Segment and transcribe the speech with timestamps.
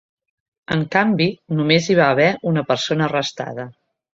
[0.75, 1.27] En canvi,
[1.59, 3.69] només hi va haver una persona arrestada.